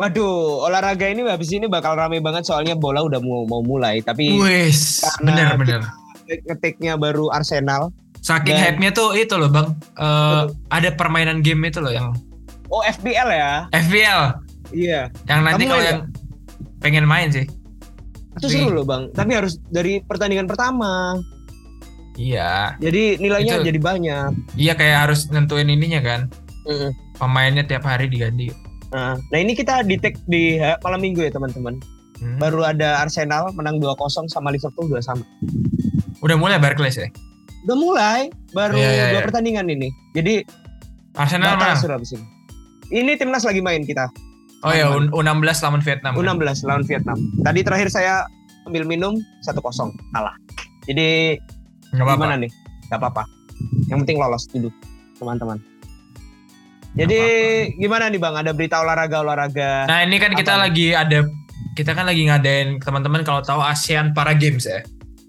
Waduh, 0.00 0.64
olahraga 0.64 1.04
ini 1.06 1.20
habis 1.22 1.52
ini 1.52 1.68
bakal 1.68 1.92
rame 1.92 2.18
banget 2.18 2.48
soalnya 2.48 2.72
bola 2.72 3.04
udah 3.04 3.20
mau 3.20 3.44
mau 3.44 3.60
mulai. 3.60 4.00
Tapi 4.00 4.32
Wes, 4.34 5.04
Karena 5.20 5.28
bener 5.28 5.48
bener. 5.60 5.80
ngetiknya 6.48 6.96
baru 6.96 7.28
Arsenal. 7.28 7.92
Saking 8.20 8.52
Dan- 8.52 8.64
hype-nya 8.80 8.90
tuh 8.90 9.12
itu 9.12 9.32
loh 9.34 9.48
bang, 9.48 9.76
Eh, 9.94 10.42
ada 10.68 10.88
permainan 10.90 11.40
game 11.40 11.64
itu 11.66 11.80
loh 11.80 11.88
yang 11.88 12.16
Oh 12.68 12.80
FBL 12.80 13.28
ya? 13.28 13.52
FPL, 13.70 14.20
Iya. 14.70 15.12
yang 15.26 15.40
nanti 15.42 15.64
kalau 15.64 15.76
main 15.76 15.88
yang 15.90 16.00
pengen 16.78 17.04
main 17.04 17.28
sih. 17.28 17.44
Itu 18.36 18.46
Tapi- 18.46 18.56
seru 18.56 18.72
loh 18.72 18.86
bang. 18.86 19.10
Tapi 19.10 19.30
harus 19.34 19.60
dari 19.66 20.00
pertandingan 20.00 20.46
pertama. 20.46 21.18
Iya, 22.14 22.76
Jadi 22.78 23.16
nilainya 23.18 23.58
Itu- 23.58 23.66
jadi 23.66 23.80
banyak. 23.80 24.30
iya 24.54 24.72
kayak 24.72 25.08
harus 25.08 25.28
nentuin 25.28 25.66
ininya 25.66 26.00
kan, 26.00 26.20
Mm-mm. 26.64 26.92
pemainnya 27.16 27.64
tiap 27.64 27.82
hari 27.82 28.06
diganti. 28.06 28.48
Nah, 28.90 29.14
nah 29.20 29.38
ini 29.38 29.54
kita 29.54 29.82
di 29.82 29.94
take 29.96 30.18
di 30.26 30.58
ha- 30.58 30.78
malam 30.80 30.98
minggu 30.98 31.22
ya 31.22 31.30
teman-teman. 31.30 31.78
Hmm. 32.20 32.36
Baru 32.36 32.60
ada 32.62 33.00
Arsenal 33.00 33.48
menang 33.54 33.78
2-0 33.78 33.96
sama 34.26 34.50
Liverpool 34.50 34.86
2 34.86 35.00
sama. 35.00 35.24
Udah 36.20 36.36
mulai 36.36 36.58
Barclays 36.58 36.98
ya. 36.98 37.08
Udah 37.62 37.76
mulai, 37.76 38.20
baru 38.50 38.76
Iya, 38.76 38.88
iya, 38.88 39.04
dua 39.08 39.20
iya. 39.20 39.24
pertandingan 39.24 39.66
ini. 39.68 39.88
Jadi 40.12 40.44
Arsenal 41.14 41.56
mana? 41.56 41.76
sudah 41.76 41.96
habis 41.96 42.12
ini. 42.12 42.24
Ini 42.90 43.14
timnas 43.16 43.44
lagi 43.44 43.60
main 43.60 43.84
kita. 43.84 44.08
Oh 44.60 44.72
ya, 44.72 44.90
Aman. 44.90 45.08
U- 45.08 45.22
U16 45.22 45.60
lawan 45.62 45.80
Vietnam. 45.80 46.12
kan? 46.12 46.20
U16 46.20 46.66
lawan 46.66 46.84
Vietnam. 46.84 47.16
Tadi 47.40 47.60
terakhir 47.64 47.88
saya 47.88 48.24
ambil 48.66 48.84
minum 48.84 49.16
1-0 49.40 49.56
kalah. 50.10 50.36
Jadi 50.84 51.38
apa-apa. 51.94 52.16
gimana 52.16 52.34
nih? 52.36 52.50
Gak 52.88 52.98
apa-apa. 52.98 53.22
Yang 53.88 53.98
penting 54.04 54.18
lolos 54.18 54.44
dulu 54.48 54.68
teman-teman. 55.16 55.56
Jadi 57.00 57.20
gimana 57.80 58.12
nih 58.12 58.20
bang? 58.20 58.34
Ada 58.44 58.52
berita 58.52 58.76
olahraga-olahraga. 58.84 59.88
Nah 59.88 60.04
ini 60.04 60.20
kan 60.20 60.36
kita 60.36 60.60
Apa? 60.60 60.68
lagi 60.68 60.92
ada, 60.92 61.24
kita 61.72 61.96
kan 61.96 62.04
lagi 62.04 62.28
ngadain 62.28 62.76
teman-teman 62.76 63.24
kalau 63.24 63.40
tahu 63.40 63.64
ASEAN 63.64 64.12
Para 64.12 64.36
Games 64.36 64.68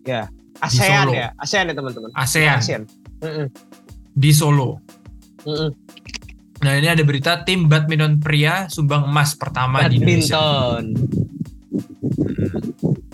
ya, 0.03 0.28
ASEAN 0.59 1.08
Solo. 1.08 1.11
ya, 1.16 1.28
ASEAN 1.39 1.72
ya 1.72 1.75
teman-teman. 1.80 2.09
ASEAN 2.11 2.58
ASEAN. 2.59 2.81
Di 4.11 4.31
Solo. 4.36 4.83
Mm-mm. 5.47 5.72
Nah 6.61 6.78
ini 6.78 6.91
ada 6.91 7.02
berita 7.02 7.41
tim 7.41 7.66
badminton 7.66 8.22
pria 8.22 8.67
sumbang 8.69 9.08
emas 9.08 9.33
pertama 9.33 9.81
di 9.88 9.97
Indonesia. 9.97 10.38
Badminton. 10.38 10.83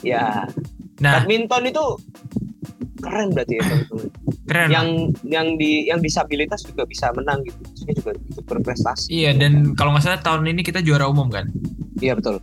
Ya, 0.01 0.43
Nah 0.97 1.21
badminton 1.21 1.63
itu 1.69 1.85
keren 2.97 3.29
berarti 3.31 3.53
ya 3.59 3.63
teman-teman. 3.69 4.07
Keren. 4.47 4.69
Yang 4.71 4.87
yang 5.27 5.47
di 5.59 5.91
yang 5.91 5.99
disabilitas 5.99 6.63
juga 6.63 6.87
bisa 6.87 7.11
menang 7.11 7.43
gitu. 7.43 7.59
Maksudnya 7.61 7.95
juga 7.99 8.11
ikut 8.15 8.45
berprestasi. 8.47 9.05
Iya 9.11 9.31
dan 9.35 9.75
kalau 9.75 9.93
nggak 9.93 10.03
salah 10.07 10.21
tahun 10.23 10.47
ini 10.55 10.61
kita 10.63 10.79
juara 10.81 11.05
umum 11.05 11.27
kan. 11.27 11.51
Iya 11.99 12.15
betul. 12.15 12.39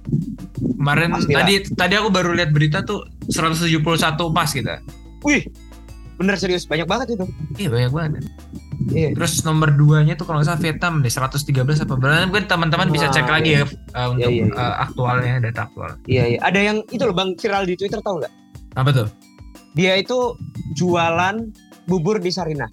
Kemarin 0.60 1.16
Pastilah. 1.16 1.38
tadi 1.42 1.54
tadi 1.72 1.94
aku 1.96 2.08
baru 2.12 2.30
lihat 2.36 2.50
berita 2.52 2.84
tuh 2.84 3.08
171 3.32 3.80
emas 4.28 4.50
kita. 4.52 4.84
Wih, 5.24 5.48
bener 6.20 6.36
serius 6.36 6.68
banyak 6.68 6.84
banget 6.84 7.16
itu. 7.16 7.24
Iya 7.56 7.68
banyak 7.72 7.90
banget. 7.90 8.24
Iya. 8.92 9.16
Terus 9.16 9.40
nomor 9.46 9.72
2-nya 9.72 10.18
tuh 10.18 10.28
kalau 10.28 10.42
nggak 10.42 10.48
salah 10.50 10.60
Vietnam 10.60 11.00
deh 11.00 11.12
113 11.12 11.88
apa 11.88 11.94
berapa. 11.96 12.26
Mungkin 12.28 12.44
teman-teman 12.50 12.88
bisa 12.92 13.08
cek 13.08 13.24
lagi 13.24 13.56
iya. 13.56 13.64
ya 13.64 13.96
uh, 13.96 14.08
untuk 14.12 14.30
iya, 14.30 14.44
iya. 14.44 14.52
uh, 14.52 14.74
aktualnya 14.84 15.34
data 15.40 15.60
aktual. 15.70 15.90
Iya, 16.04 16.24
iya. 16.36 16.38
Ada 16.44 16.60
yang 16.60 16.78
itu 16.92 17.02
loh 17.06 17.16
Bang 17.16 17.38
viral 17.38 17.64
di 17.64 17.74
Twitter 17.78 18.00
tahu 18.04 18.20
nggak? 18.20 18.32
Apa 18.76 18.90
tuh? 18.92 19.08
Dia 19.74 19.98
itu 19.98 20.36
jualan 20.76 21.36
bubur 21.84 22.18
di 22.18 22.32
Sarina. 22.32 22.68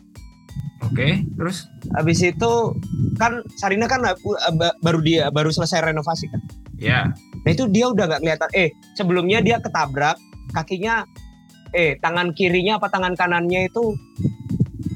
Oke, 0.81 1.23
terus 1.37 1.69
Habis 1.93 2.19
itu 2.25 2.51
kan 3.15 3.45
Sarina 3.55 3.85
kan 3.85 4.01
uh, 4.01 4.17
ba- 4.57 4.75
baru 4.81 4.99
dia 4.99 5.29
baru 5.29 5.53
selesai 5.53 5.93
renovasi 5.93 6.27
kan. 6.27 6.41
ya 6.81 7.13
Nah 7.45 7.51
itu 7.53 7.69
dia 7.69 7.85
udah 7.87 8.09
nggak 8.09 8.21
kelihatan. 8.25 8.49
Eh 8.57 8.73
sebelumnya 8.97 9.39
dia 9.45 9.61
ketabrak 9.61 10.17
kakinya, 10.51 11.05
eh 11.71 11.95
tangan 12.01 12.33
kirinya 12.33 12.81
apa 12.81 12.89
tangan 12.89 13.13
kanannya 13.13 13.69
itu, 13.69 13.93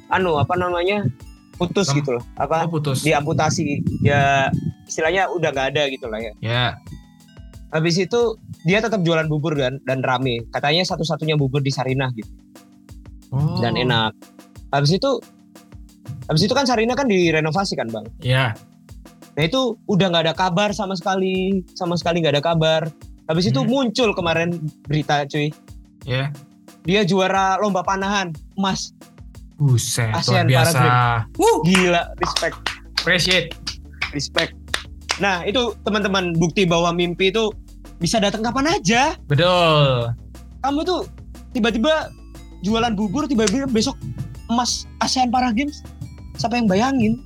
anu 0.09 0.41
apa 0.41 0.57
namanya 0.57 1.05
putus 1.55 1.93
Lem- 1.93 2.01
gitu 2.01 2.17
loh. 2.17 2.23
Apa 2.35 2.65
oh 2.65 2.69
putus. 2.73 3.05
diamputasi 3.05 3.85
ya 4.01 4.49
istilahnya 4.89 5.29
udah 5.31 5.53
nggak 5.53 5.67
ada 5.77 5.83
gitu 5.87 6.09
lah 6.09 6.19
ya. 6.19 6.33
Ya. 6.41 6.65
Habis 7.69 8.01
itu 8.01 8.41
dia 8.65 8.81
tetap 8.81 9.05
jualan 9.05 9.29
bubur 9.29 9.53
kan 9.53 9.77
dan 9.85 10.01
rame. 10.01 10.43
Katanya 10.49 10.81
satu-satunya 10.81 11.37
bubur 11.37 11.61
di 11.61 11.69
Sarinah 11.69 12.09
gitu 12.17 12.29
Oh. 13.35 13.59
dan 13.59 13.75
enak. 13.75 14.15
Habis 14.71 14.95
itu 14.95 15.19
habis 16.25 16.41
itu 16.41 16.53
kan 16.55 16.63
Sarinah 16.63 16.95
kan 16.95 17.05
direnovasi 17.05 17.75
kan 17.75 17.91
bang. 17.91 18.05
Ya. 18.19 18.55
Nah 19.35 19.43
itu 19.43 19.75
udah 19.85 20.07
nggak 20.07 20.31
ada 20.31 20.35
kabar 20.35 20.71
sama 20.71 20.95
sekali, 20.95 21.59
sama 21.75 21.99
sekali 21.99 22.23
nggak 22.23 22.39
ada 22.39 22.43
kabar. 22.45 22.81
Habis 23.27 23.51
itu 23.51 23.59
Hmm. 23.59 23.67
muncul 23.67 24.09
kemarin 24.13 24.55
berita 24.85 25.25
cuy, 25.25 25.51
Ya. 26.03 26.31
dia 26.81 27.03
juara 27.03 27.59
lomba 27.59 27.81
panahan 27.81 28.31
emas. 28.55 28.95
Buset, 29.55 30.11
luar 30.11 30.19
ASEAN 30.19 30.45
biasa. 30.47 30.79
Wuh, 31.35 31.63
Gila, 31.63 32.11
respect, 32.19 32.55
appreciate. 32.99 33.55
respect. 34.11 34.51
Nah 35.17 35.43
itu 35.43 35.71
teman-teman 35.81 36.35
bukti 36.35 36.63
bahwa 36.63 36.91
mimpi 36.91 37.31
itu 37.31 37.51
bisa 37.97 38.19
datang 38.19 38.43
kapan 38.43 38.67
aja. 38.69 39.15
Betul. 39.27 40.11
Kamu 40.59 40.79
tuh 40.83 41.07
tiba-tiba 41.51 42.11
jualan 42.65 42.97
bubur, 42.97 43.29
tiba-tiba 43.29 43.69
besok 43.69 43.93
emas 44.49 44.89
ASEAN 44.99 45.29
Para 45.29 45.53
Games. 45.53 45.85
Siapa 46.35 46.57
yang 46.57 46.65
bayangin? 46.65 47.21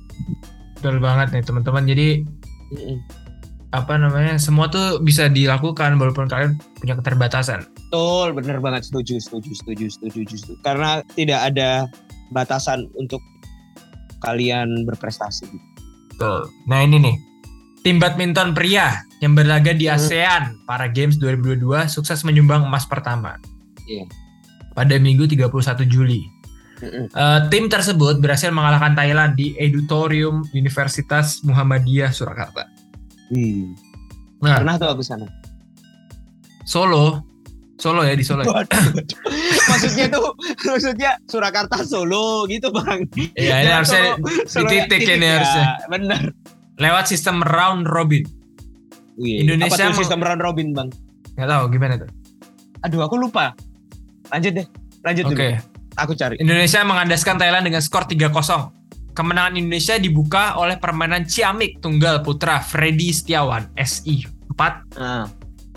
Betul 0.76 1.00
banget 1.00 1.32
nih 1.32 1.42
teman-teman. 1.42 1.88
Jadi 1.88 2.22
apa 3.70 3.96
namanya? 3.96 4.36
Semua 4.36 4.68
tuh 4.68 5.00
bisa 5.00 5.26
dilakukan 5.26 5.96
walaupun 5.96 6.28
kalian 6.28 6.60
punya 6.78 6.94
keterbatasan. 6.98 7.64
Betul, 7.88 8.36
bener 8.36 8.62
banget. 8.62 8.86
Setuju, 8.86 9.18
setuju, 9.18 9.50
setuju, 9.56 9.86
setuju, 9.90 10.20
setuju. 10.28 10.54
Karena 10.62 11.02
tidak 11.14 11.40
ada 11.50 11.88
batasan 12.30 12.86
untuk 12.94 13.18
kalian 14.22 14.86
berprestasi. 14.86 15.48
Betul. 16.14 16.46
Nah 16.68 16.84
ini 16.84 17.00
nih. 17.00 17.16
Tim 17.80 17.96
badminton 17.96 18.52
pria 18.52 19.00
yang 19.24 19.32
berlaga 19.32 19.72
di 19.72 19.88
Hmm. 19.88 19.96
ASEAN 19.96 20.42
Para 20.68 20.84
Games 20.84 21.16
2022 21.16 21.88
sukses 21.88 22.20
menyumbang 22.22 22.68
emas 22.68 22.84
pertama. 22.84 23.40
Iya. 23.88 24.04
Pada 24.70 24.96
Minggu 24.96 25.24
31 25.24 25.50
Juli. 25.84 26.22
Eh, 26.80 27.08
tim 27.48 27.68
tersebut 27.68 28.18
berhasil 28.18 28.48
mengalahkan 28.48 28.94
Thailand 28.94 29.34
di 29.34 29.52
Edutorium 29.54 30.40
Universitas 30.50 31.42
Muhammadiyah 31.42 32.08
Surakarta. 32.08 32.64
Wih, 33.28 33.68
Nah, 34.40 34.56
pernah 34.56 34.74
tuh 34.74 34.88
aku 34.88 35.04
sana. 35.04 35.28
Solo, 36.64 37.20
Solo 37.76 38.00
ya 38.00 38.12
di 38.12 38.22
Solo. 38.22 38.40
ya? 38.42 38.64
Maksudnya 39.66 40.06
tuh, 40.08 40.32
maksudnya 40.64 41.10
Surakarta 41.24 41.80
Solo 41.82 42.46
gitu 42.46 42.68
bang. 42.70 43.04
Iya, 43.12 43.28
ini 43.28 43.44
Jangan 43.60 43.72
harusnya 43.74 44.02
Solo- 44.02 44.18
Solo 44.46 44.68
titik 44.70 45.00
ya, 45.02 45.14
ini 45.14 45.26
ya. 45.26 45.32
harusnya. 45.36 45.64
Bener. 45.86 46.22
lewat 46.78 47.04
sistem 47.04 47.44
round 47.44 47.84
robin. 47.84 48.24
Wih, 49.14 49.44
Indonesia 49.44 49.76
apa 49.84 49.92
tuh 49.92 50.00
sistem 50.00 50.24
round 50.24 50.40
robin 50.40 50.72
bang? 50.72 50.88
Nggak 51.36 51.48
tahu 51.50 51.64
gimana 51.68 51.94
tuh. 51.98 52.08
Aduh, 52.80 53.04
aku 53.04 53.20
lupa. 53.20 53.52
Lanjut 54.30 54.52
deh, 54.54 54.66
lanjut 55.02 55.24
Oke, 55.26 55.34
dulu. 55.34 55.44
Aku 55.98 56.12
cari. 56.14 56.34
Indonesia 56.38 56.80
mengandaskan 56.86 57.36
Thailand 57.36 57.64
dengan 57.66 57.82
skor 57.82 58.06
3-0. 58.06 58.30
Kemenangan 59.10 59.58
Indonesia 59.58 59.98
dibuka 59.98 60.54
oleh 60.54 60.78
permainan 60.78 61.26
Ciamik 61.26 61.82
tunggal 61.82 62.22
putra 62.22 62.62
Freddy 62.62 63.10
Setiawan 63.10 63.66
SI 63.74 64.22
4 64.54 64.96
Nah, 64.96 65.26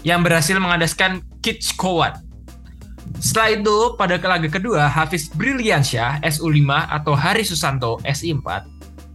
yang 0.06 0.22
berhasil 0.22 0.53
mengandaskan 0.59 1.25
Kitch 1.41 1.74
Kowat. 1.75 2.22
Setelah 3.19 3.50
itu, 3.56 3.75
pada 4.00 4.16
laga 4.19 4.47
kedua, 4.47 4.88
Hafiz 4.88 5.28
Briliansyah 5.34 6.24
SU5 6.24 6.64
atau 6.88 7.14
Hari 7.16 7.44
Susanto 7.44 8.00
SI4 8.08 8.64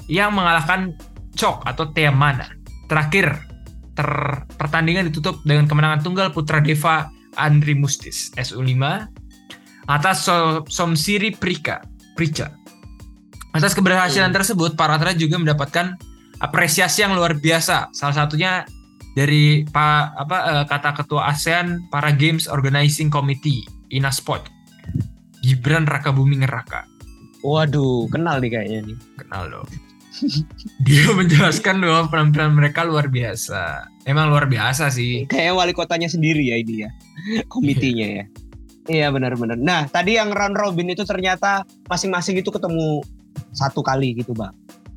yang 0.09 0.33
mengalahkan 0.37 0.97
Cok 1.37 1.65
atau 1.69 1.89
Teamana. 1.93 2.49
Terakhir, 2.89 3.33
ter- 3.97 4.45
pertandingan 4.57 5.09
ditutup 5.09 5.41
dengan 5.45 5.69
kemenangan 5.69 6.01
tunggal 6.05 6.33
putra 6.33 6.61
Deva 6.61 7.09
Andri 7.37 7.77
Mustis 7.77 8.33
SU5 8.35 8.77
atas 9.89 10.23
So- 10.23 10.69
Somsiri 10.69 11.33
Prika 11.33 11.81
Prica. 12.13 12.53
Atas 13.51 13.73
keberhasilan 13.73 14.29
Hmm. 14.29 14.37
tersebut, 14.37 14.77
para 14.77 14.95
atlet 14.95 15.17
juga 15.17 15.35
mendapatkan 15.35 15.97
apresiasi 16.39 17.01
yang 17.01 17.15
luar 17.15 17.35
biasa. 17.35 17.91
Salah 17.91 18.15
satunya 18.17 18.63
dari 19.11 19.65
pa, 19.65 20.13
apa 20.15 20.37
eh, 20.53 20.65
kata 20.65 20.95
ketua 20.95 21.27
ASEAN 21.27 21.89
Para 21.89 22.13
Games 22.13 22.47
Organizing 22.47 23.09
Committee 23.09 23.67
Inasport 23.89 24.47
Gibran 25.41 25.87
Raka 25.87 26.11
Buming 26.11 26.45
Raka 26.45 26.87
waduh, 27.41 28.07
kenal 28.09 28.39
nih 28.39 28.51
kayaknya 28.53 28.81
nih. 28.85 28.97
kenal 29.17 29.43
dong 29.49 29.69
dia 30.87 31.07
menjelaskan 31.09 31.79
bahwa 31.79 32.07
penampilan 32.07 32.53
mereka 32.53 32.83
luar 32.83 33.07
biasa 33.07 33.87
emang 34.05 34.29
luar 34.29 34.47
biasa 34.47 34.87
sih 34.89 35.27
Kayak 35.27 35.55
wali 35.57 35.73
kotanya 35.73 36.07
sendiri 36.07 36.43
ya 36.45 36.57
ini 36.57 36.83
ya, 36.83 36.91
komitinya 37.47 38.07
ya. 38.13 38.25
Iya 38.89 39.13
benar-benar. 39.13 39.61
Nah 39.61 39.85
tadi 39.87 40.17
yang 40.17 40.33
round 40.33 40.57
robin 40.57 40.89
itu 40.89 41.05
ternyata 41.05 41.63
masing-masing 41.87 42.41
itu 42.41 42.49
ketemu 42.49 43.05
satu 43.53 43.85
kali 43.85 44.17
gitu 44.17 44.33
bang. 44.33 44.51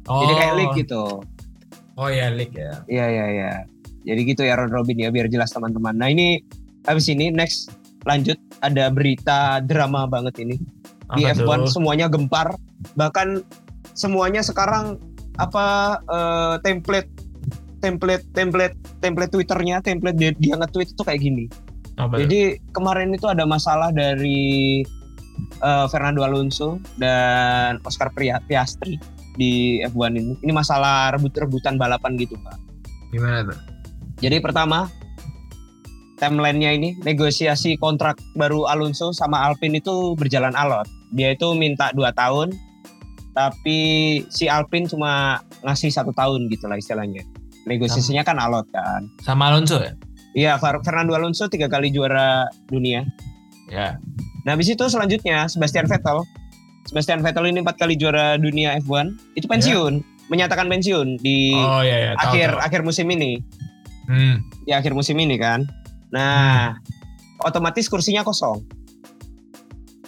oh 0.08 0.24
Jadi 0.26 0.34
kayak 0.34 0.54
league 0.58 0.76
gitu. 0.80 1.04
oh 2.00 2.10
ya 2.10 2.32
league 2.32 2.56
ya 2.56 2.82
Iya 2.88 3.06
iya 3.12 3.26
iya. 3.30 3.52
Jadi 4.08 4.22
gitu 4.26 4.42
ya 4.48 4.58
round 4.58 4.74
robin 4.74 4.98
ya 4.98 5.12
biar 5.12 5.28
jelas 5.28 5.52
teman-teman. 5.52 5.94
Nah 6.00 6.08
ini 6.10 6.40
habis 6.88 7.06
ini 7.12 7.30
next 7.30 7.70
lanjut 8.08 8.40
ada 8.66 8.90
berita 8.90 9.62
drama 9.62 10.10
banget 10.10 10.42
ini 10.42 10.58
di 11.14 11.28
Apa 11.28 11.38
F1 11.38 11.70
tuh? 11.70 11.78
semuanya 11.78 12.10
gempar 12.10 12.56
bahkan 12.98 13.46
semuanya 13.94 14.42
sekarang 14.42 14.98
apa 15.38 16.00
eh, 16.10 16.56
template 16.66 17.12
template 17.82 18.26
template 18.34 18.76
template 19.02 19.32
Twitternya 19.34 19.82
template 19.86 20.18
dia, 20.18 20.32
dia 20.38 20.56
nge-tweet 20.58 20.94
itu 20.98 21.04
kayak 21.04 21.22
gini. 21.22 21.46
Apa? 22.02 22.18
Jadi 22.18 22.58
kemarin 22.74 23.14
itu 23.14 23.30
ada 23.30 23.46
masalah 23.46 23.94
dari 23.94 24.82
eh, 25.62 25.86
Fernando 25.94 26.26
Alonso 26.26 26.82
dan 26.98 27.78
Oscar 27.86 28.10
Piastri 28.18 28.98
di 29.38 29.80
F1 29.86 30.18
ini. 30.18 30.34
Ini 30.42 30.52
masalah 30.52 31.14
rebut-rebutan 31.14 31.78
balapan 31.78 32.18
gitu, 32.18 32.34
Pak. 32.42 32.58
Gimana 33.14 33.46
tuh? 33.54 33.60
Jadi 34.22 34.38
pertama 34.42 34.90
timelinenya 36.22 36.72
ini 36.78 36.90
negosiasi 37.02 37.78
kontrak 37.82 38.22
baru 38.38 38.70
Alonso 38.70 39.10
sama 39.14 39.42
Alpine 39.42 39.82
itu 39.82 40.14
berjalan 40.14 40.54
alot. 40.54 40.86
Dia 41.14 41.34
itu 41.34 41.58
minta 41.58 41.90
dua 41.98 42.14
tahun, 42.14 42.54
tapi 43.34 43.80
si 44.30 44.46
Alpine 44.46 44.86
cuma 44.86 45.42
ngasih 45.66 45.90
satu 45.90 46.14
tahun 46.14 46.46
gitu 46.54 46.70
lah 46.70 46.78
istilahnya. 46.78 47.26
Negosiasinya 47.66 48.22
kan 48.22 48.38
alot 48.38 48.70
kan. 48.70 49.10
Sama 49.26 49.50
Alonso 49.50 49.82
ya? 49.82 49.94
Iya, 50.32 50.56
Fer- 50.56 50.80
Fernando 50.82 51.12
Alonso 51.12 51.48
tiga 51.48 51.68
kali 51.68 51.90
juara 51.90 52.48
dunia. 52.66 53.04
Ya. 53.68 54.00
Nah, 54.44 54.56
habis 54.56 54.68
itu 54.68 54.84
selanjutnya 54.84 55.46
Sebastian 55.46 55.86
Vettel. 55.86 56.24
Sebastian 56.84 57.20
Vettel 57.20 57.46
ini 57.46 57.60
empat 57.60 57.78
kali 57.78 57.94
juara 57.94 58.36
dunia 58.36 58.76
F1 58.80 59.14
itu 59.36 59.46
pensiun, 59.46 60.02
menyatakan 60.28 60.66
pensiun 60.66 61.20
di 61.20 61.54
Oh 61.54 61.80
iya 61.80 61.98
ya, 62.02 62.12
tahu, 62.16 62.26
akhir 62.26 62.50
tahu. 62.50 62.64
akhir 62.64 62.82
musim 62.82 63.08
ini. 63.10 63.40
Hmm. 64.06 64.44
di 64.62 64.72
akhir 64.72 64.92
musim 64.92 65.16
ini 65.16 65.36
kan. 65.36 65.64
Nah, 66.12 66.76
otomatis 67.40 67.88
kursinya 67.88 68.22
kosong. 68.22 68.60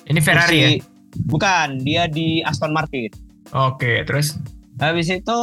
Ini 0.04 0.20
Ferrari 0.20 0.58
ya? 0.58 0.70
Kursi- 0.74 0.92
Bukan, 1.24 1.68
dia 1.80 2.10
di 2.10 2.42
Aston 2.42 2.74
Martin. 2.74 3.08
Oke, 3.54 4.02
terus 4.04 4.36
Habis 4.76 5.08
itu 5.08 5.40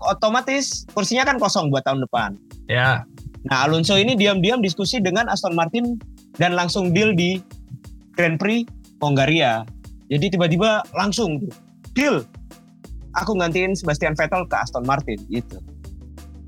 otomatis 0.00 0.88
kursinya 0.88 1.22
kan 1.22 1.36
kosong 1.36 1.68
buat 1.68 1.84
tahun 1.84 2.02
depan. 2.02 2.30
ya. 2.66 3.04
Nah, 3.42 3.66
Alonso 3.66 3.98
ini 3.98 4.14
diam-diam 4.14 4.62
diskusi 4.62 5.02
dengan 5.02 5.26
Aston 5.26 5.52
Martin 5.52 5.98
dan 6.38 6.54
langsung 6.54 6.94
deal 6.94 7.10
di 7.10 7.42
Grand 8.14 8.38
Prix 8.38 8.68
Hongaria. 9.02 9.66
Jadi 10.06 10.36
tiba-tiba 10.36 10.84
langsung 10.94 11.42
deal. 11.92 12.22
Aku 13.12 13.34
gantiin 13.34 13.74
Sebastian 13.74 14.14
Vettel 14.14 14.46
ke 14.46 14.56
Aston 14.56 14.86
Martin 14.86 15.18
gitu. 15.28 15.58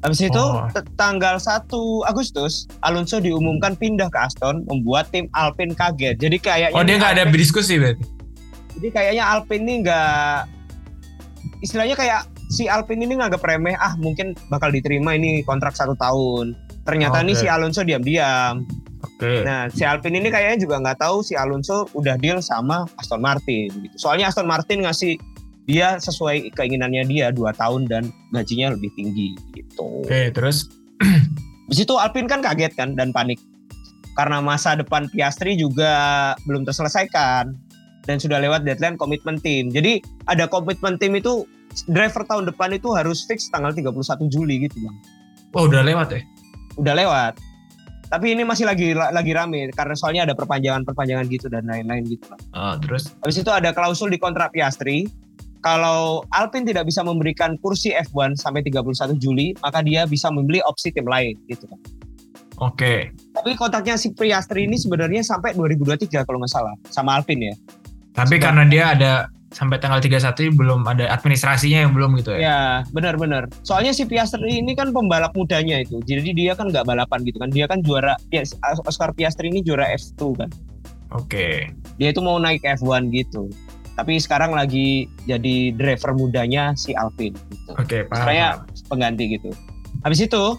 Habis 0.00 0.20
itu 0.20 0.36
Oh. 0.36 0.68
tanggal 0.94 1.40
1 1.40 1.72
Agustus 2.04 2.68
Alonso 2.80 3.18
diumumkan 3.18 3.72
pindah 3.72 4.08
ke 4.08 4.18
Aston 4.20 4.60
membuat 4.68 5.08
tim 5.10 5.26
Alpine 5.32 5.72
kaget. 5.72 6.20
Jadi 6.20 6.36
kayaknya 6.38 6.76
Oh 6.76 6.84
dia 6.84 6.96
nggak 6.96 7.12
ada 7.16 7.24
berdiskusi 7.26 7.80
berarti? 7.80 8.04
jadi 8.74 8.88
kayaknya 8.90 9.24
Alpine 9.24 9.64
ini 9.64 9.74
nggak 9.80 10.38
istilahnya 11.60 11.94
kayak 11.94 12.20
si 12.50 12.66
Alpine 12.66 13.00
ini 13.02 13.16
nganggap 13.16 13.40
remeh 13.40 13.72
ah 13.74 13.96
mungkin 13.96 14.34
bakal 14.48 14.68
diterima 14.68 15.16
ini 15.16 15.40
kontrak 15.42 15.72
satu 15.72 15.96
tahun. 15.96 16.52
Ternyata 16.84 17.24
nih 17.24 17.34
Oke. 17.34 17.40
si 17.40 17.46
Alonso 17.48 17.80
diam-diam. 17.80 18.64
Oke. 19.04 19.44
Nah 19.44 19.68
si 19.72 19.84
Alpine 19.84 20.20
ini 20.20 20.28
kayaknya 20.28 20.68
juga 20.68 20.80
nggak 20.80 21.00
tahu 21.00 21.24
si 21.24 21.36
Alonso 21.36 21.88
udah 21.96 22.16
deal 22.20 22.40
sama 22.44 22.84
Aston 23.00 23.20
Martin 23.20 23.72
gitu. 23.72 23.96
Soalnya 23.96 24.28
Aston 24.28 24.48
Martin 24.48 24.84
ngasih 24.84 25.16
dia 25.64 25.96
sesuai 25.96 26.52
keinginannya 26.52 27.08
dia 27.08 27.32
dua 27.32 27.56
tahun 27.56 27.88
dan 27.88 28.12
gajinya 28.36 28.76
lebih 28.76 28.92
tinggi 28.96 29.32
gitu. 29.56 30.04
Oke, 30.04 30.28
terus 30.32 30.68
Di 31.64 31.74
situ 31.80 31.96
Alpine 31.96 32.28
kan 32.28 32.44
kaget 32.44 32.76
kan 32.76 32.92
dan 32.92 33.08
panik 33.10 33.40
karena 34.14 34.38
masa 34.38 34.76
depan 34.78 35.08
Piastri 35.10 35.56
juga 35.58 36.32
belum 36.46 36.62
terselesaikan 36.68 37.56
dan 38.04 38.16
sudah 38.20 38.38
lewat 38.38 38.68
deadline 38.68 39.00
komitmen 39.00 39.40
tim. 39.40 39.72
Jadi 39.72 40.04
ada 40.28 40.44
komitmen 40.44 41.00
tim 41.00 41.16
itu 41.16 41.48
driver 41.88 42.22
tahun 42.28 42.46
depan 42.52 42.76
itu 42.76 42.92
harus 42.92 43.24
fix 43.24 43.48
tanggal 43.50 43.72
31 43.72 43.96
Juli 44.30 44.68
gitu 44.68 44.76
bang. 44.84 44.96
oh 45.54 45.66
udah 45.66 45.82
lewat 45.82 46.08
ya? 46.14 46.20
Udah 46.78 46.94
lewat. 46.96 47.38
Tapi 48.08 48.36
ini 48.36 48.46
masih 48.46 48.68
lagi 48.68 48.94
lagi 48.94 49.32
rame 49.34 49.72
karena 49.74 49.96
soalnya 49.98 50.22
ada 50.30 50.34
perpanjangan-perpanjangan 50.38 51.24
gitu 51.26 51.50
dan 51.50 51.66
lain-lain 51.66 52.04
gitu. 52.06 52.30
Oh, 52.54 52.78
terus 52.78 53.10
Habis 53.24 53.42
itu 53.42 53.50
ada 53.50 53.74
klausul 53.74 54.12
di 54.12 54.20
kontrak 54.20 54.54
Piastri. 54.54 55.08
Kalau 55.64 56.20
Alpine 56.28 56.68
tidak 56.68 56.84
bisa 56.84 57.00
memberikan 57.00 57.56
kursi 57.56 57.96
F1 57.96 58.36
sampai 58.36 58.60
31 58.60 59.16
Juli, 59.16 59.56
maka 59.64 59.80
dia 59.80 60.04
bisa 60.04 60.28
membeli 60.28 60.60
opsi 60.60 60.92
tim 60.92 61.08
lain 61.08 61.40
gitu 61.48 61.64
kan. 61.64 61.80
oke. 62.60 63.10
Tapi 63.34 63.50
kontraknya 63.56 63.96
si 63.96 64.12
Piastri 64.12 64.68
ini 64.68 64.76
sebenarnya 64.76 65.24
sampai 65.24 65.56
2023 65.56 66.22
kalau 66.28 66.38
nggak 66.38 66.52
salah 66.52 66.76
sama 66.92 67.16
Alpine 67.16 67.50
ya. 67.50 67.56
Tapi 68.14 68.38
Sudah. 68.38 68.44
karena 68.46 68.62
dia 68.68 68.84
ada 68.94 69.12
sampai 69.54 69.78
tanggal 69.78 70.02
31 70.02 70.50
belum 70.58 70.82
ada 70.84 71.06
administrasinya 71.14 71.86
yang 71.86 71.94
belum 71.94 72.18
gitu 72.18 72.34
ya? 72.34 72.38
Ya 72.42 72.60
benar-benar. 72.90 73.46
Soalnya 73.62 73.94
si 73.94 74.02
Piastri 74.04 74.58
ini 74.58 74.74
kan 74.74 74.90
pembalap 74.90 75.30
mudanya 75.38 75.78
itu. 75.78 76.02
Jadi 76.02 76.34
dia 76.34 76.58
kan 76.58 76.68
nggak 76.74 76.84
balapan 76.84 77.22
gitu 77.22 77.38
kan. 77.38 77.48
Dia 77.54 77.70
kan 77.70 77.80
juara 77.80 78.18
Pias- 78.28 78.58
Oscar 78.84 79.14
Piastri 79.14 79.54
ini 79.54 79.62
juara 79.62 79.86
F2 79.94 80.22
kan. 80.34 80.50
Oke. 81.14 81.70
Dia 81.96 82.10
itu 82.10 82.18
mau 82.18 82.42
naik 82.42 82.66
F1 82.66 83.14
gitu. 83.14 83.46
Tapi 83.94 84.18
sekarang 84.18 84.50
lagi 84.50 85.06
jadi 85.30 85.70
driver 85.70 86.18
mudanya 86.18 86.74
si 86.74 86.90
Alpine 86.98 87.38
gitu. 87.54 87.70
Oke, 87.78 88.02
paham. 88.10 88.26
Supaya 88.26 88.46
pengganti 88.90 89.38
gitu. 89.38 89.54
Habis 90.02 90.26
itu 90.26 90.58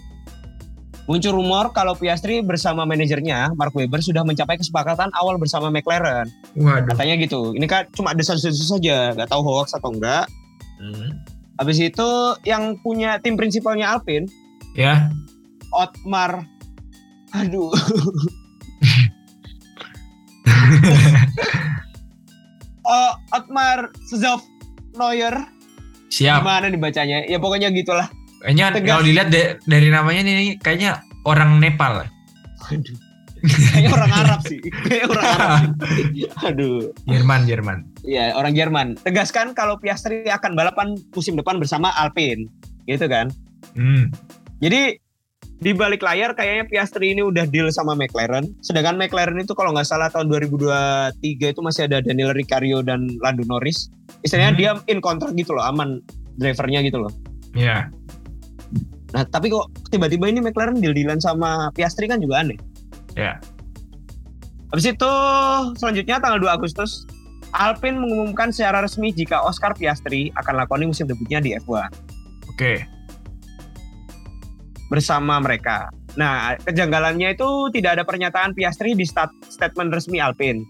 muncul 1.06 1.32
rumor 1.38 1.70
kalau 1.70 1.94
Piastri 1.94 2.42
bersama 2.42 2.82
manajernya 2.82 3.54
Mark 3.54 3.72
Webber 3.74 4.02
sudah 4.02 4.26
mencapai 4.26 4.58
kesepakatan 4.58 5.10
awal 5.14 5.38
bersama 5.38 5.70
McLaren. 5.70 6.26
Waduh. 6.58 6.92
Katanya 6.94 7.14
gitu. 7.22 7.54
Ini 7.54 7.66
kan 7.70 7.86
cuma 7.94 8.12
desas-desus 8.12 8.66
saja, 8.66 9.14
nggak 9.14 9.30
tahu 9.30 9.42
hoax 9.42 9.74
atau 9.78 9.94
enggak. 9.94 10.26
Hmm. 10.82 11.22
Habis 11.56 11.80
itu 11.80 12.08
yang 12.44 12.76
punya 12.84 13.16
tim 13.22 13.38
prinsipalnya 13.38 13.88
Alpine, 13.96 14.28
Ya. 14.76 15.08
Otmar. 15.72 16.44
Aduh. 17.32 17.72
oh, 22.84 23.12
Otmar 23.32 23.88
Szov 24.12 24.44
Neuer. 25.00 25.32
Siap. 26.12 26.44
Gimana 26.44 26.68
dibacanya? 26.68 27.24
Ya 27.24 27.40
pokoknya 27.40 27.72
gitulah. 27.72 28.12
Kayaknya 28.38 28.66
Tegas. 28.70 28.88
kalau 28.88 29.02
dilihat 29.02 29.28
de- 29.28 29.54
dari 29.64 29.88
namanya 29.88 30.20
nih 30.22 30.34
kayaknya 30.56 30.90
orang 31.22 31.56
Nepal. 31.56 32.04
Aduh. 32.66 32.96
Kayaknya 33.38 33.90
orang 33.92 34.12
Arab 34.12 34.40
sih. 34.42 34.58
Kayaknya 34.58 35.06
orang 35.08 35.26
Arab 35.28 35.50
sih. 35.86 36.04
Aduh. 36.48 36.78
Jerman, 37.04 37.40
Jerman. 37.44 37.78
Iya, 38.02 38.34
orang 38.34 38.52
Jerman. 38.52 38.86
Tegaskan 38.98 39.52
kalau 39.52 39.76
Piastri 39.76 40.24
akan 40.24 40.52
balapan 40.52 40.94
musim 41.12 41.34
depan 41.34 41.56
bersama 41.56 41.94
Alpine. 41.94 42.50
Gitu 42.84 43.06
kan? 43.06 43.30
Hmm. 43.72 44.10
Jadi 44.58 44.98
di 45.56 45.72
balik 45.72 46.00
layar 46.00 46.32
kayaknya 46.32 46.64
Piastri 46.66 47.12
ini 47.12 47.22
udah 47.22 47.46
deal 47.46 47.70
sama 47.70 47.94
McLaren. 47.94 48.50
Sedangkan 48.60 48.96
McLaren 48.96 49.36
itu 49.36 49.52
kalau 49.52 49.70
nggak 49.70 49.86
salah 49.86 50.08
tahun 50.08 50.28
2023 50.28 51.16
itu 51.46 51.60
masih 51.60 51.86
ada 51.86 52.00
Daniel 52.00 52.30
Ricciardo 52.30 52.82
dan 52.82 53.08
Lando 53.20 53.44
Norris. 53.44 53.88
Istilahnya 54.20 54.52
Hmm. 54.52 54.58
dia 54.58 54.70
in 54.86 54.98
kontrak 54.98 55.32
gitu 55.32 55.52
loh, 55.52 55.62
aman 55.62 56.02
drivernya 56.34 56.82
gitu 56.82 56.98
loh. 56.98 57.12
Ya. 57.52 57.88
Nah 59.16 59.24
tapi 59.24 59.48
kok 59.48 59.72
tiba-tiba 59.88 60.28
ini 60.28 60.44
McLaren 60.44 60.76
deal-dealan 60.76 61.16
sama 61.16 61.72
Piastri 61.72 62.04
kan 62.04 62.20
juga 62.20 62.44
aneh. 62.44 62.60
Ya. 63.16 63.40
Habis 64.68 64.92
itu 64.92 65.12
selanjutnya 65.80 66.20
tanggal 66.20 66.36
2 66.36 66.52
Agustus 66.52 67.08
Alpine 67.56 67.96
mengumumkan 67.96 68.52
secara 68.52 68.84
resmi 68.84 69.08
jika 69.16 69.40
Oscar 69.40 69.72
Piastri 69.72 70.28
akan 70.36 70.60
lakoni 70.60 70.84
musim 70.84 71.08
debutnya 71.08 71.40
di 71.40 71.56
F1 71.56 71.88
Oke. 72.52 72.84
bersama 74.92 75.40
mereka. 75.40 75.88
Nah, 76.20 76.56
kejanggalannya 76.60 77.32
itu 77.32 77.48
tidak 77.72 77.96
ada 77.96 78.04
pernyataan 78.04 78.52
Piastri 78.52 78.92
di 78.92 79.08
stat- 79.08 79.32
statement 79.48 79.96
resmi 79.96 80.20
Alpine. 80.20 80.64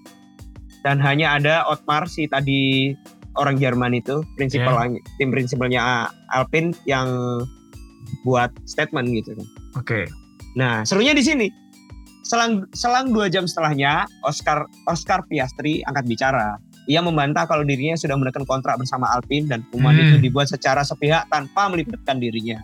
Dan 0.87 1.03
hanya 1.03 1.35
ada 1.35 1.67
Otmar 1.67 2.07
si 2.07 2.31
tadi 2.31 2.95
orang 3.35 3.59
Jerman 3.59 3.91
itu, 3.99 4.23
prinsipal 4.38 4.79
tim 5.19 5.35
prinsipalnya 5.35 6.07
Alpine 6.31 6.71
yang 6.87 7.11
buat 8.23 8.51
statement 8.65 9.11
gitu 9.13 9.35
kan. 9.35 9.47
Oke. 9.77 10.01
Nah, 10.55 10.83
serunya 10.83 11.13
di 11.13 11.21
sini. 11.21 11.47
Selang 12.23 12.67
selang 12.73 13.15
dua 13.15 13.31
jam 13.31 13.47
setelahnya, 13.47 14.03
Oscar 14.21 14.67
Oscar 14.85 15.23
Piastri 15.25 15.79
angkat 15.83 16.07
bicara. 16.07 16.59
Ia 16.87 16.99
membantah 16.99 17.47
kalau 17.47 17.63
dirinya 17.63 17.95
sudah 17.95 18.15
menekan 18.15 18.43
kontrak 18.43 18.75
bersama 18.77 19.07
Alpine 19.09 19.47
dan 19.47 19.63
pengumuman 19.69 19.95
Hmm. 19.95 20.03
itu 20.09 20.17
dibuat 20.21 20.47
secara 20.47 20.83
sepihak 20.83 21.27
tanpa 21.29 21.67
melibatkan 21.67 22.19
dirinya. 22.19 22.59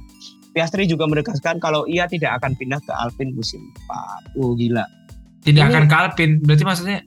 Piastri 0.51 0.85
juga 0.85 1.07
menegaskan 1.07 1.59
kalau 1.59 1.87
ia 1.87 2.05
tidak 2.05 2.37
akan 2.37 2.55
pindah 2.55 2.79
ke 2.79 2.93
Alpine 2.93 3.33
musim 3.33 3.63
depan. 3.73 4.21
Oh 4.37 4.53
gila. 4.53 4.83
Tidak 5.43 5.59
Ini- 5.59 5.71
akan 5.71 5.85
ke 5.87 5.95
Alpine. 5.97 6.35
Berarti 6.41 6.65
maksudnya 6.65 6.99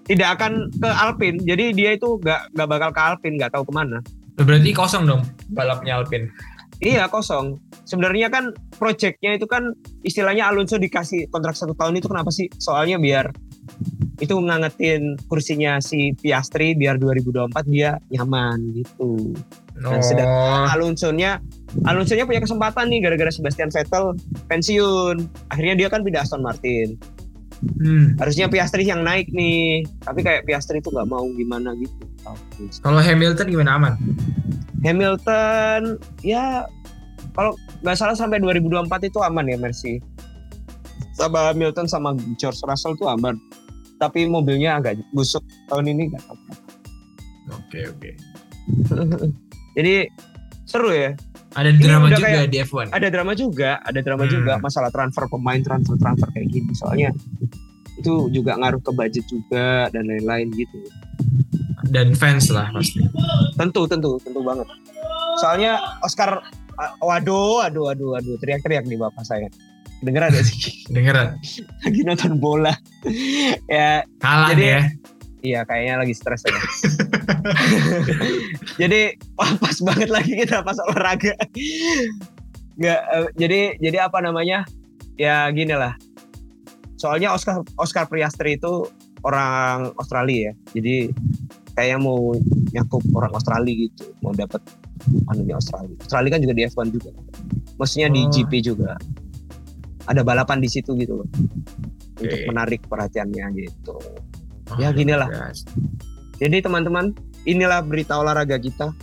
Tidak 0.00 0.26
akan 0.26 0.52
ke 0.74 0.88
Alpine. 0.90 1.38
Jadi 1.38 1.70
dia 1.70 1.94
itu 1.94 2.18
gak, 2.18 2.50
gak 2.50 2.66
bakal 2.66 2.90
ke 2.90 2.98
Alpine, 3.00 3.38
gak 3.38 3.54
tahu 3.54 3.62
ke 3.62 3.72
mana. 3.72 4.02
berarti 4.34 4.72
kosong 4.72 5.04
dong 5.04 5.22
balapnya 5.50 5.98
Alpine. 5.98 6.26
Iya 6.80 7.06
kosong. 7.06 7.60
Sebenarnya 7.84 8.32
kan 8.32 8.50
proyeknya 8.72 9.36
itu 9.36 9.44
kan 9.44 9.76
istilahnya 10.00 10.48
Alonso 10.48 10.80
dikasih 10.80 11.28
kontrak 11.28 11.52
satu 11.52 11.76
tahun 11.76 12.00
itu 12.00 12.08
kenapa 12.08 12.32
sih? 12.32 12.48
Soalnya 12.56 12.96
biar 12.96 13.28
itu 14.16 14.32
ngangetin 14.32 15.16
kursinya 15.28 15.80
si 15.80 16.12
Piastri 16.12 16.72
biar 16.72 16.96
2024 16.96 17.64
dia 17.68 18.00
nyaman 18.10 18.58
gitu. 18.72 19.32
Dan 19.80 19.96
Oh, 19.96 20.04
sedang- 20.04 20.28
Alonso-nya 20.68 21.40
Alonso-nya 21.84 22.24
punya 22.24 22.40
kesempatan 22.40 22.88
nih 22.88 23.00
gara-gara 23.00 23.32
Sebastian 23.32 23.68
Vettel 23.68 24.12
pensiun. 24.44 25.16
Akhirnya 25.48 25.74
dia 25.76 25.88
kan 25.88 26.00
pindah 26.00 26.24
Aston 26.24 26.44
Martin. 26.44 27.00
Hmm. 27.60 28.16
Harusnya 28.20 28.46
Piastri 28.48 28.84
yang 28.88 29.04
naik 29.04 29.30
nih. 29.32 29.84
Tapi 30.02 30.20
kayak 30.24 30.44
Piastri 30.48 30.80
itu 30.80 30.88
nggak 30.90 31.08
mau 31.08 31.24
gimana 31.36 31.76
gitu. 31.76 32.04
Kalau 32.84 33.00
Hamilton 33.00 33.46
gimana 33.48 33.70
aman? 33.80 33.94
Hamilton 34.84 36.00
ya 36.24 36.64
kalau 37.36 37.52
nggak 37.84 37.96
salah 37.96 38.16
sampai 38.16 38.40
2024 38.40 39.08
itu 39.08 39.18
aman 39.20 39.46
ya 39.48 39.56
Mercy. 39.60 40.00
Sama 41.16 41.52
Hamilton 41.52 41.86
sama 41.88 42.16
George 42.40 42.60
Russell 42.64 42.96
tuh 42.96 43.08
aman. 43.08 43.36
Tapi 44.00 44.24
mobilnya 44.24 44.80
agak 44.80 44.96
busuk 45.12 45.44
tahun 45.68 45.92
ini 45.92 46.12
nggak 46.12 46.22
tahu. 46.24 46.38
Oke 47.56 47.80
oke. 47.88 48.10
Jadi 49.76 50.08
seru 50.64 50.90
ya. 50.92 51.12
Ada 51.50 51.68
Ini 51.68 51.80
drama 51.80 52.06
juga 52.08 52.22
kayak- 52.22 52.48
di 52.48 52.58
F1. 52.60 52.86
Ada 52.90 53.08
drama 53.10 53.32
juga, 53.34 53.70
ada 53.80 54.00
drama 54.00 54.24
Hmm. 54.24 54.32
juga 54.32 54.52
masalah 54.56 54.88
transfer 54.88 55.24
pemain 55.26 55.58
transfer 55.58 55.96
transfer 55.96 56.28
kayak 56.30 56.48
gini. 56.48 56.70
Soalnya 56.72 57.10
itu 57.96 58.12
juga 58.30 58.54
ngaruh 58.54 58.78
ke 58.78 58.90
budget 58.90 59.24
juga 59.26 59.90
dan 59.90 60.06
lain-lain 60.06 60.46
gitu. 60.52 60.78
Dan 61.84 62.14
fans 62.14 62.48
lah 62.48 62.70
pasti. 62.70 63.02
Tentu, 63.56 63.82
tentu, 63.84 64.14
tentu 64.16 64.40
banget. 64.40 64.66
Soalnya 65.36 65.74
Oscar, 66.00 66.38
waduh, 66.98 67.60
waduh, 67.60 67.84
waduh, 67.84 68.08
waduh, 68.14 68.36
teriak-teriak 68.38 68.86
nih 68.86 68.96
bapak 68.96 69.26
saya. 69.26 69.50
Dengeran 70.00 70.32
gak 70.32 70.46
sih? 70.46 70.86
Dengeran. 70.86 71.36
lagi 71.84 72.00
nonton 72.02 72.38
bola. 72.38 72.72
ya, 73.68 74.00
Kalah 74.16 74.54
Jadi- 74.54 74.70
ya. 74.70 74.80
Iya 75.40 75.64
kayaknya 75.64 76.04
lagi 76.04 76.14
stres 76.14 76.44
aja. 76.46 76.56
jadi 78.80 79.16
pas 79.36 79.76
banget 79.84 80.08
lagi 80.08 80.32
kita 80.44 80.62
pas 80.62 80.78
olahraga. 80.88 81.34
Nggak, 82.80 83.00
eh, 83.12 83.28
jadi 83.36 83.60
jadi 83.80 83.98
apa 84.08 84.24
namanya? 84.24 84.64
Ya 85.20 85.48
gini 85.52 85.76
lah. 85.76 85.96
Soalnya 86.96 87.32
Oscar 87.32 87.64
Oscar 87.76 88.08
Priastri 88.08 88.56
itu 88.56 88.88
orang 89.24 89.92
Australia 90.00 90.50
ya. 90.50 90.52
Jadi 90.80 91.12
kayaknya 91.76 91.98
mau 92.00 92.32
nyakup 92.72 93.04
orang 93.16 93.32
Australia 93.32 93.72
gitu, 93.88 94.12
mau 94.20 94.32
dapat 94.32 94.60
anunya 95.32 95.56
Australia. 95.56 95.96
Australia 96.00 96.30
kan 96.36 96.40
juga 96.44 96.54
di 96.56 96.62
F1 96.68 96.86
juga. 96.92 97.10
Maksudnya 97.80 98.08
di 98.12 98.20
Oh. 98.24 98.28
GP 98.28 98.52
juga. 98.60 98.96
Ada 100.04 100.20
balapan 100.24 100.60
di 100.60 100.68
situ 100.68 100.92
gitu 100.96 101.24
loh. 101.24 101.28
Untuk 102.20 102.36
Oke. 102.36 102.48
menarik 102.48 102.80
perhatiannya 102.84 103.44
gitu. 103.56 103.96
Oh, 104.70 104.78
Ya, 104.78 104.94
gini 104.94 105.12
lah. 105.12 105.26
guys. 105.26 105.66
Jadi 106.38 106.62
teman-teman, 106.62 107.12
inilah 107.44 107.82
berita 107.82 108.16
olahraga 108.16 108.56
kita. 108.56 108.94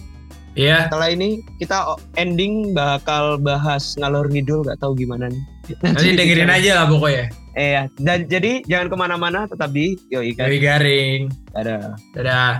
Iya. 0.58 0.90
Setelah 0.90 1.14
ini 1.14 1.46
kita 1.62 1.86
ending 2.18 2.74
bakal 2.74 3.38
bahas 3.38 3.94
ngalor 3.94 4.26
ngidul 4.26 4.66
gak 4.66 4.82
tahu 4.82 4.98
gimana 4.98 5.30
nih. 5.30 5.44
Nanti 5.86 6.18
dengerin 6.18 6.50
aja 6.50 6.82
lah 6.82 6.86
pokoknya. 6.90 7.26
Eh 7.54 7.70
ya, 7.74 7.84
dan 8.02 8.26
jadi 8.26 8.62
jangan 8.66 8.88
ke 8.90 8.96
mana-mana, 8.98 9.40
tetap 9.46 9.70
di 9.70 9.94
Yoi 10.10 10.34
kan. 10.34 10.50
Dari 10.50 10.58
garing. 10.58 11.22
Dadah. 11.54 11.94
Dadah. 12.14 12.54